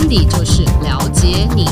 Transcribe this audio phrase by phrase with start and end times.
[0.00, 1.66] Wendy 就是了解你，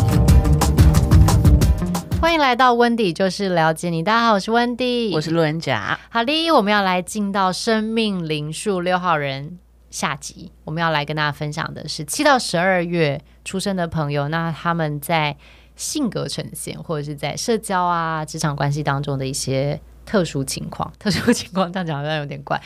[2.21, 4.03] 欢迎来到 Wendy 就是了解你。
[4.03, 5.99] 大家好，我是 Wendy，我是路人甲。
[6.11, 9.59] 好的，我们要来进到生命灵数六号人
[9.91, 15.35] 下集，我们要来跟大家分享的是七到十二月出生的朋友，那他们在
[15.75, 20.93] 性格呈现或者是在社交啊、职场关系当中的一些特殊情况。
[20.99, 22.61] 特殊情况这样讲好像有点怪，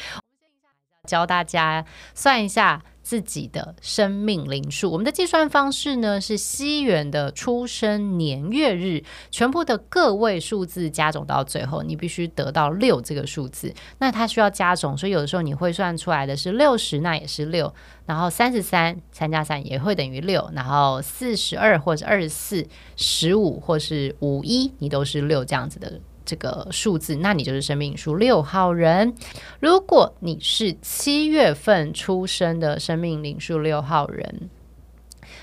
[1.09, 1.85] 教大家
[2.15, 2.83] 算一下。
[3.03, 13.75] 自己的生命灵数，我们的计算方式呢是西元的出生年月日，全部的个位数字加总到最后，你必须得到六这个数字。
[13.99, 17.75] 那它需要加总，所以有的时候你会算出来的是六十，那也是六。
[18.07, 20.49] 然后三十三，三加三也会等于六。
[20.55, 26.01] 然后四十二或者二十四，十五或是五一，你都是六这样子的。
[26.25, 29.15] 这个数字，那你就是生命数六号人。
[29.61, 34.51] 如果你是七月份出生的生命灵数六号人，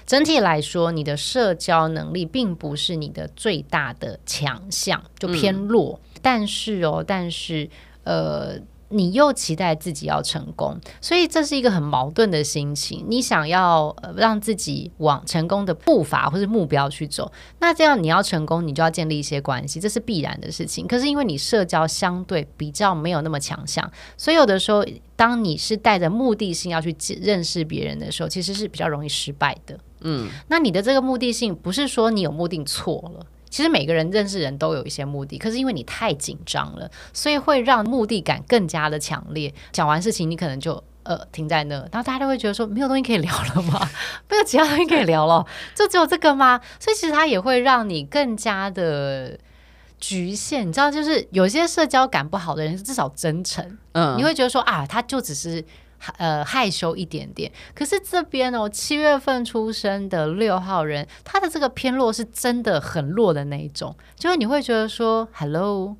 [0.06, 6.00] 整体来说，你的社交能力并不是你的最大的强项，就偏弱。
[6.04, 7.70] 嗯、但是哦，但是
[8.04, 8.60] 呃。
[8.90, 13.06] 你又期待自己要成功，所以这是一个很矛盾的心情。
[13.08, 20.88] 你想要让自己往成功的步伐或是目标去走，那这样你要成功，你就要建立一些关系，这是必然的事情。
[20.88, 24.84] 可是因为你社交相对比较没有那么强项，所以有的时候，
[25.16, 29.80] 当你是带着目的性要去认识别人的时候，其实是比较容易失败的。
[30.02, 33.26] 嗯，那你的这个目的性不是说你有目的错了。
[33.50, 39.54] 其实每个人认识人都有一些目的，可是因为你太紧张了，所以会让目的感更加的强烈。
[39.72, 43.90] 讲完事情，你可能就呃停在那，然后大家都会觉得说没有东西可以聊了吗？
[44.30, 46.60] 没有其他东西可以聊了，就只有这个吗？
[46.80, 49.38] 所以其实它也会让你更加的
[50.00, 50.68] 局限。
[50.68, 55.66] 你知道，就是有些社交感不好的人，至少真诚，嗯，你会觉得说啊，他就只是。
[56.18, 57.52] 呃，害羞一点点。
[57.74, 65.98] 可是这边哦，七月份出生的六号人，他的这个偏弱是真的很弱的那一种，就是你会觉得说，Hello。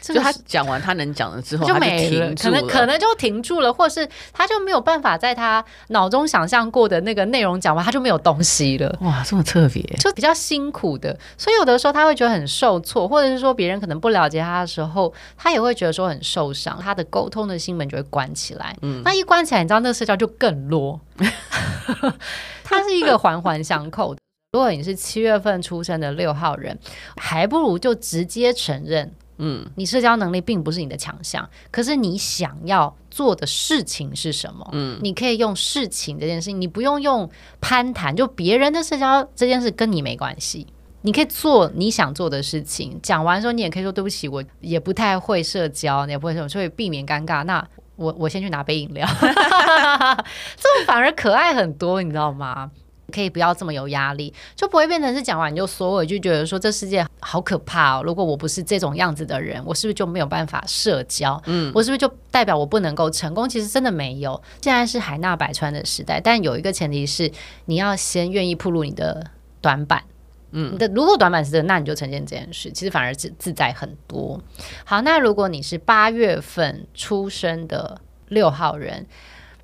[0.00, 8.96] 就他讲完他能讲的之后，就没了，可能可能就停住了，或是他就没有办法在他脑中想象过的那个内容讲完，他就没有东西了。
[9.02, 11.16] 哇，这么特别，就比较辛苦的。
[11.36, 18.76] 所以有的时候他会觉得很受挫，或者是说别人可能不了解他的时候，他也会觉得说很受伤，他的沟通的心门就会关起来。
[18.82, 21.00] 嗯，那一关起来，你知道那个社交就更弱。
[22.64, 24.20] 它是一个环环相扣的。
[24.52, 26.78] 如果你是七月份出生的六号人，
[27.16, 29.12] 还不如就直接承认。
[29.38, 34.68] 嗯，你社交能力并不是你的强项，可是你想要做的事情是什么？
[34.72, 37.28] 嗯，你可以用事情这件事情，你不用用
[37.60, 40.66] 攀谈，就别人的社交这件事跟你没关系，
[41.02, 42.98] 你可以做你想做的事情。
[43.02, 47.44] 讲完之后，你也可以说对不起，我也不太会社交，你也不会什么，所以避免尴尬。
[47.44, 47.66] 那
[47.96, 52.70] 我我先去拿杯饮料， 这种反而可爱很多，你知道吗？
[53.10, 58.02] 可以不要这么有压力，就不会变成是讲完你就缩回，就觉得说这世界好可怕哦。
[58.04, 61.40] 如果我不是这种样子的人，我是不是就没有办法社交？
[61.46, 63.48] 嗯，我是不是就代表我不能够成功？
[63.48, 64.40] 其实真的没有。
[64.60, 67.32] 现在是海纳百川的时代，但有一个前提是
[67.64, 69.30] 你要先愿意铺露你的
[69.62, 70.04] 短板。
[70.50, 74.38] 嗯，你的如果短板是这个，那你就呈现这件事，其实反而自自在很多。
[74.84, 77.98] 好，那如果你是八月份出生的
[78.28, 79.06] 六号人。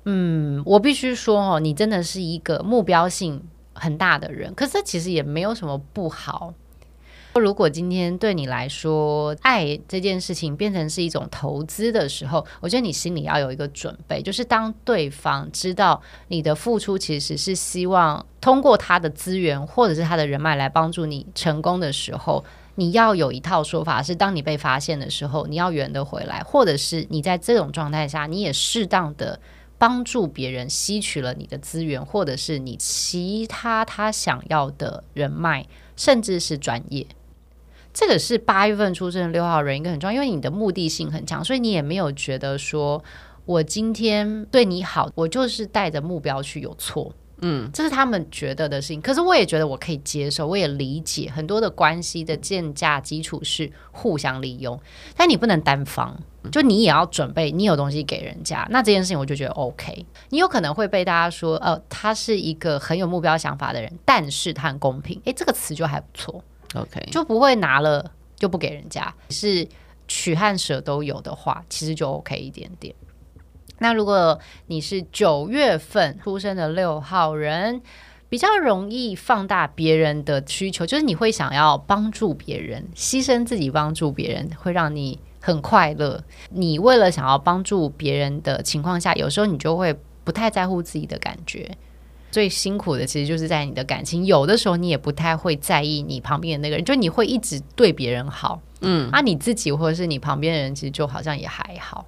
[0.05, 3.41] 嗯，我必须说哦，你真的是一个目标性
[3.73, 6.53] 很大的人，可是其实也没有什么不好。
[7.33, 22.45] 如果今天对你来说，爱这件事情变成是一种投资的时候，我觉得你心里要有一个准备，就是当对方知道你的付出其实是希望通过他的资源或者是他的人脉来帮助你成功的时候，
[22.75, 29.37] 你要有一套说法，是当你被发现的时候，你要圆得回来，或者是你在这种状态下，你也适当的。
[29.77, 35.65] 帮助别人吸取了你的资源，或者是你其他他想要的人脉，
[35.95, 37.05] 甚至是专业。
[37.93, 43.03] 这个是八月份出生的六号人一个很重要，因为你的目的性很强，所以你也没有觉得说
[43.45, 47.13] 我今天对你好，我就是带着目标去有错。
[47.41, 49.01] 嗯，这是他们觉得的事情。
[49.01, 54.79] 可是我也觉得我可以接受，我也理解很多的关系的建架基础是互相利用，
[55.17, 56.17] 但你不能单方。
[56.51, 60.05] 就你也要准备，你有东西给人家，那这件事情我就觉得 OK。
[60.29, 66.43] 你有可能会被大家说，呃，他是一个很有目标想法的人，但是他很公平，诶，这个词就还不错
[66.75, 69.67] ，OK，就不会拿了就不给人家，是
[70.07, 72.93] 取和舍都有的话，其实就 OK 一点点。
[73.79, 77.81] 那如果你是九月份出生的六号人，
[78.29, 85.19] 比较容易放大别人的需求，就是你会想要帮助别人，牺牲自己帮助别人，会让你。
[85.41, 91.69] 很快乐，你为了想要帮助别人的情况下，有时候你就会不太在乎自己的感觉，
[92.31, 102.07] 最辛苦的其实就是在你的感情，有的时候你也不太会在意你旁边的那个人，就你会一直对别人好，嗯，啊，你自己或者是你旁边的人，其实就好像也还好。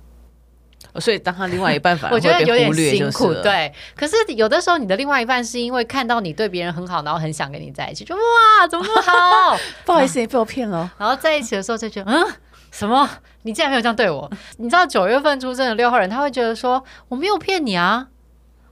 [0.99, 3.71] 所以当他另外一半反而觉得有点辛辛苦，对。
[3.95, 9.57] 可是有的时候你的另外一半是因为看到你对别人很好，然后很想跟你在一起，就哇，怎么那么好？
[9.85, 10.91] 不好意思，你被我骗了。
[10.97, 12.25] 然后在一起的时候就觉得，嗯，
[12.71, 13.09] 什么？
[13.43, 14.29] 你竟然没有这样对我？
[14.57, 18.07] 你知道九月份出生的六号人，他会觉得说我没有骗你啊。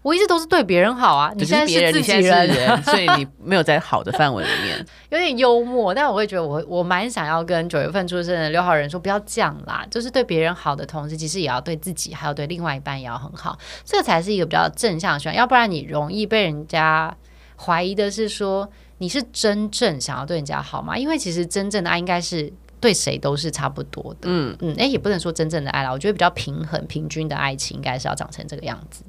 [0.05, 4.85] 我一直都是对别人好啊，你现在是自己人，人 所以你没有在好的范围里面。
[5.09, 15.35] 有点幽默，但我会觉得我我蛮想要跟九月份出生的六号人说，不要这样啦，就是对别人好的同时，其实也要对自己，还有对另外一半也要很好，这才是一个比较正向的循环。
[15.35, 17.17] 要不然你容易被人家
[17.57, 18.69] 怀疑的是说
[18.99, 20.95] 你是真正想要对人家好吗？
[20.95, 24.29] 因为其实真正的爱应该是对谁都是差不多的。
[24.29, 29.03] 嗯嗯，哎、欸，也不能说真正的爱啦，我觉得比较平衡平均的爱情应该是要长成这个样子。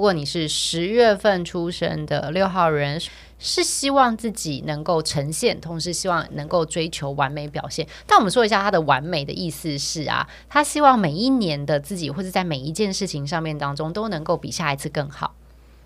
[0.00, 2.98] 如果你是十月份出生的六号人，
[3.38, 7.86] 是希望自己能够呈现，同时希望能够追求完美表现。
[8.06, 15.34] 但我们说一下他的完美的意思是啊，他希望每一年的自己，或者在每一件事情上面当中，都能够比下一次更好。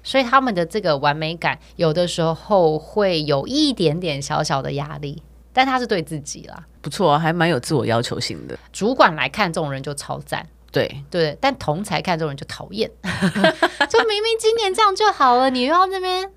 [0.04, 8.56] 所以他们的这个完美感，有的时候会有一点点小小的压力，但他是对自己啦，不错啊，还蛮有自我要求性的。
[8.72, 10.46] 主管来看这种人就超赞。
[10.74, 12.90] 对对，但同才看这种人就讨厌，
[13.88, 16.30] 就明明今年这样就好了，你又要那边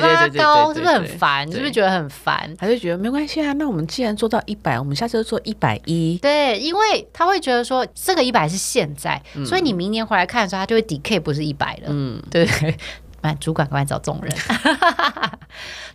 [0.00, 1.46] 拉高，是不是很烦？
[1.46, 2.54] 你是不是觉得很烦？
[2.56, 3.52] 他就觉得没关系啊？
[3.54, 6.16] 那我们既然做到一百，我们下次就做一百一。
[6.22, 11.88] 对，因为他会觉得说这个一百是现在，嗯，所以你明年回来看的时候，他就会 decay 不是一百了。
[11.88, 12.48] 嗯，对。
[13.40, 14.30] 主管赶快找这种人。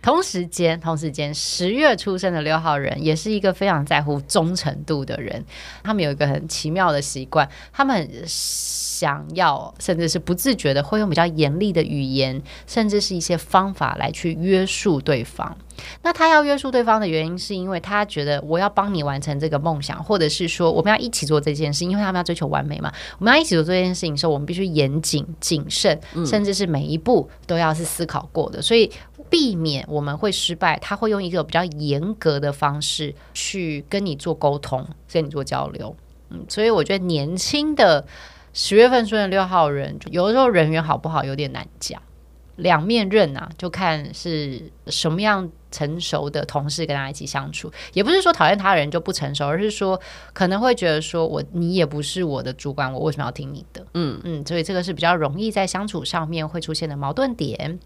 [0.02, 5.46] 同时间，同时间，十月出生的六号人也是一个非常在乎忠诚度的人。
[5.84, 15.58] 他们有一个很奇妙的习惯，他们想要，甚至是不自觉的会用比较严厉的语言，甚至是一些方法来去约束对方。
[16.04, 22.92] 那他要约束对方的原因，是因为他觉得我要帮你完成这个梦想，或者是说我们要一起做这件事，因为他们要追求完美嘛。
[23.18, 28.92] 我们要一起做这件事情的时候，我们必须严谨、谨慎，甚至是每一步都要是思考过的，所以
[29.30, 30.78] 避免我们会失败。
[30.80, 35.96] 他会用一个比较严格的方式去跟你做沟通，跟你做交流。
[36.30, 38.06] 嗯，所以我觉得年轻的
[38.54, 42.02] 十月份出生六号人，有的时候人缘好不好有点难讲。
[42.58, 49.98] 两面刃啊，就看是什么样成熟的同事跟他一起相处，也不是说讨厌他人就不成熟，而是说
[50.34, 53.86] 可能会觉得说我你也不是我的主管，我为什么要听你的？
[53.94, 57.80] 嗯嗯，所以这个是比较容易在相处上面会出现的矛盾点。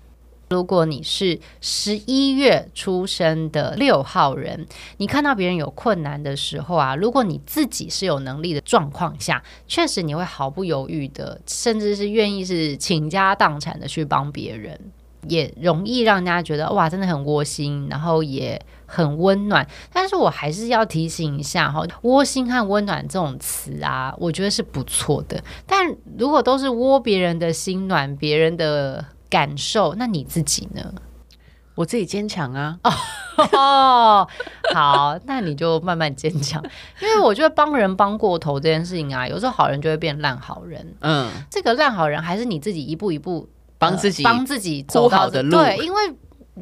[0.49, 4.67] 如果你是十一月出生的六号人，
[4.97, 14.79] 你看到别人有困难的时候啊，如果你自己是有能力的状况下，确实你会毫不犹豫的，甚至是愿意是倾家荡产的去帮别人，
[15.27, 19.67] 也容易让人家觉得哇，真的很窝心，然后也很温暖。
[19.91, 25.43] 但是我还是要提醒一下哈，窝心和温暖这种词啊，我觉得是不错的。
[25.65, 29.03] 但如果都是窝别人的心，暖别人的。
[29.33, 30.93] 感受，那你自己呢？
[31.73, 32.77] 我自己坚强啊！
[33.51, 34.27] 哦，
[34.75, 36.63] 好，那你就慢慢坚强。
[37.01, 40.95] 因为我觉得帮人帮过头这件事情啊，有时候好人就会变烂好人。
[40.99, 43.49] 嗯，这个烂好人还是你自己一步一步
[43.79, 45.49] 帮自己帮自己走好的路。
[45.49, 46.13] 对，因为。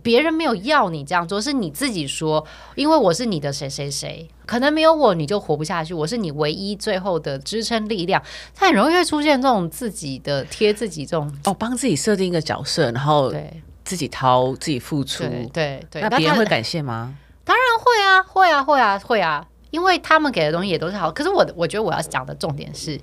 [0.01, 2.45] 别人没有要你这样做，是你自己说，
[2.75, 8.23] 因为我是你的谁谁谁，可能没有我你就活不下去，我是你唯一最后的支撑力量。
[8.55, 17.13] 他很容易会出现这种自己的贴自己这种哦，帮自己设定一个角色，然后对自己掏自己付出，对对对，那别人会感谢吗？
[17.43, 21.11] 当然会啊，会啊，会啊，会啊，因为他们给的东西也都是好。
[21.11, 22.97] 可是我我觉得我要讲的重点是，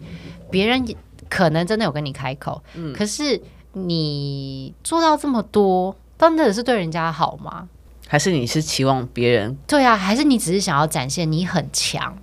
[0.50, 0.82] 别人
[1.28, 3.38] 可能真的有跟你开口，嗯，可是
[3.74, 5.94] 你做到这么多。
[6.18, 7.68] 真的是对人家好吗？
[8.06, 9.56] 还是你是期望别人？
[9.66, 12.16] 对啊，还是你只是想要展现你很强？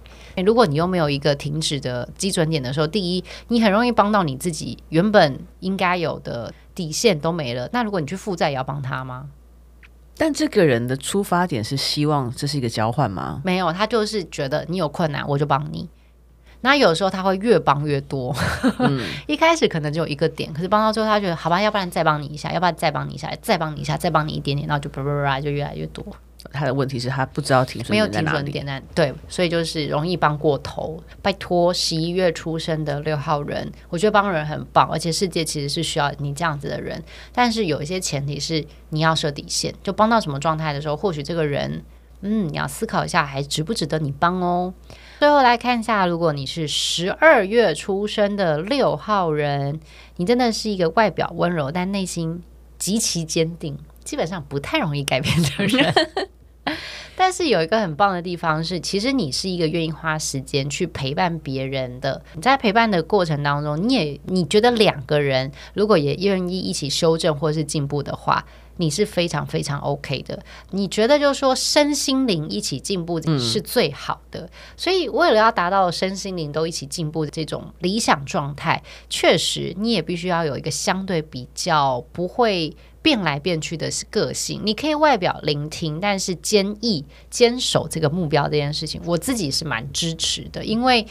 [0.45, 7.69] 如果你又没有一个停止的基准点的时候，第一，你很容易帮到你自己原本应该有的底线都没了。
[7.71, 9.29] 那如果你去负债，也要帮他吗？
[10.17, 13.41] 但这个人的出发点是希望这是一个交换吗？
[13.45, 15.87] 没有，他就是觉得你有困难，我就帮你。
[16.65, 18.35] 那有时候他会越帮越多，
[18.79, 26.03] 嗯、 一开始可能只有一个点，可是帮到最后他觉得好吧，要不然再帮你一下，要不然再帮你一下，再帮你一下，再帮你一点点，然后就叭叭叭就越来越多。
[26.51, 30.99] 他的问题是他不知道停损点在哪里，没有停损点在，对，所以就是容易帮过头。
[31.21, 41.83] 拜托，十一月出生的六号人，我觉得帮人很棒，而且世界其实是需要你这样子的人，但是有一些前提是你要设底线，就帮到什么状态的时候，或许这个人，
[42.21, 44.73] 嗯，你要思考一下，还值不值得你帮哦。
[45.17, 49.79] 最后来看一下，如果你是十二月出生的六号人，
[50.17, 52.43] 你真的是一个外表温柔但内心
[52.77, 55.93] 极其坚定，基本上不太容易改变的人。
[57.17, 62.21] 但是有一个很棒的地方是，其实你是一个愿意花时间去陪伴别人的。
[62.33, 68.45] 你在陪伴的过程当中，你也你觉得两个人如果也愿意一起修正或是进步的话，
[68.77, 70.43] 你是非常非常 OK 的。
[70.71, 74.41] 你觉得就是说身心灵一起进步是最好的。
[74.41, 74.49] 嗯。
[74.75, 82.75] 所以为了要达到身心灵都一起进步的这种理想状态，确实你也必须要有一个相对比较不会。
[83.05, 90.65] 变来变去的是个性，你可以外表聆听，但是坚毅坚守这个目标这件事情，我自己是蛮支持的。
[90.65, 91.05] 因为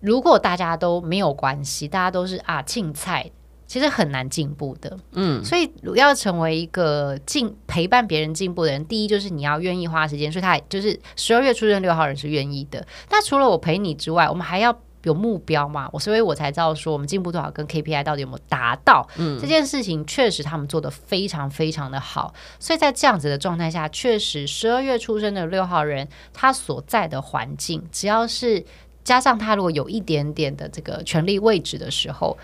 [0.00, 3.30] 如果大家都没有关系，大家都是啊青菜，
[3.70, 4.98] 其实很难进步的。
[5.12, 10.32] 嗯，所以要成为一个进陪伴别人进步的人，第一就是你要愿意花时间。
[10.32, 12.84] 所以他就是十二月出生六号人是愿意的。
[13.10, 14.76] 那除了我陪你之外，我们还要。
[15.04, 15.88] 有目标嘛？
[15.94, 19.08] 我所以，我才知道说我们进步多少跟 KPI 到底有没有达到。
[19.16, 22.34] 嗯，这件事情确实他们做的非常非常的好。
[22.58, 28.62] 所以在这样子的状态下，确实十二月出生的六号人，他所在的环境，只要是
[29.02, 32.36] 加上他如果有一点点的这个权力位置的时候，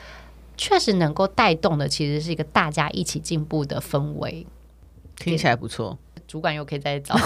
[0.57, 4.47] 确实能够带动的，其实是一个大家一起进步的氛围。
[5.17, 5.99] 听起来不错，
[6.29, 7.15] 主管又可以再找。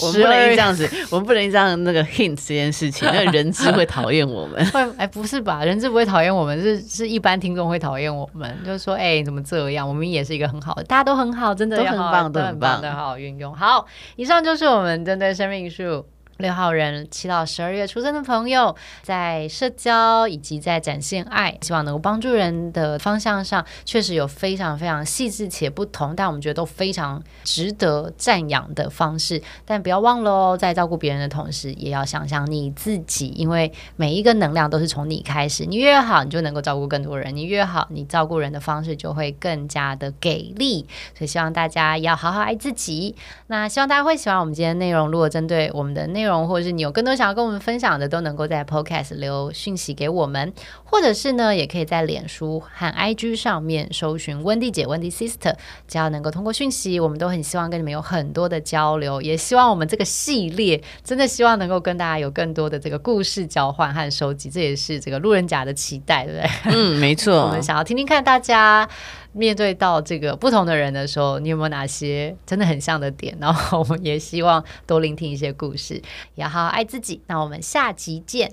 [0.00, 4.64] 我们不能这样子，我们不能这样那个 hint 这件事情，那个人质会讨厌我们。
[4.70, 5.64] 会哎，不是吧？
[5.64, 9.86] 人质不会讨厌我们，是是一般听众会讨厌我们，就是说，哎、欸，怎么这样？
[9.86, 13.54] 我们也是一个很好的，大家都很好，真的都很棒，都很棒的，好好运用。
[13.54, 16.04] 好，以上就是我们针对生命数。
[16.38, 29.40] 六号人七到十二月出生的朋友，在社交以及在展现爱，希望能够帮助人的方向上，确实有非常非常细致且不同，但我们觉得都非常值得赞扬的方式。
[29.64, 35.64] 但不要忘了哦，在照顾别人的同时，也要想想你自己，因为每一个能量都是从你开始。
[35.64, 40.86] 你越好，你就能够照顾更多人；你越好，你照顾人的方式就会更加的给力。
[41.16, 43.14] 所以希望大家要好好爱自己。
[43.46, 45.10] 那希望大家会喜欢我们今天内容。
[45.10, 50.52] 如果针对我们的内容，或者是你有更多想要跟我们分享的，都能够在 Podcast 留讯息给我们，
[50.84, 55.54] 或者是呢，也可以在脸书和 IG 上面搜寻温蒂姐、温蒂 Sister，
[55.86, 66.50] 只要能够通过讯息，我们都很希望跟你们有很多的交流，也希望我们这个系列真的希望能够跟大家有更多的这个故事交换和收集，这也是这个路人甲的期待，对不对？
[66.74, 68.88] 嗯，没错， 我们想要听听看大家。
[69.34, 73.34] 面对到这个不同的人的时候，你有没有哪些真的很像的点？
[73.40, 75.98] 然后我们也希望多聆听一些故事，
[76.34, 77.22] 也要好好爱自己。
[77.26, 78.52] 那我们下集见。